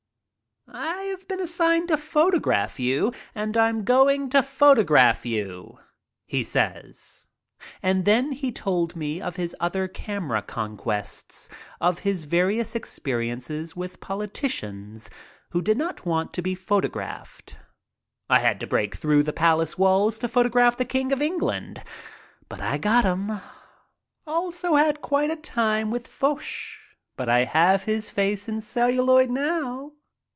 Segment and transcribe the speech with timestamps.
[0.73, 5.79] "I have been assigned to photograph you and I'm going to photograph you,"
[6.25, 7.27] he says.
[7.83, 11.49] And then he told me of his other camera conquests,
[11.81, 15.09] of his various experiences with politicians
[15.49, 17.57] who did not want to be photographed.
[18.29, 21.83] "I had to break through the palace walls to photograph the King of England,
[22.47, 23.41] but I got him.
[24.25, 26.45] Also had quite a time with Foch,
[27.17, 29.93] but I have his face in celluloid now."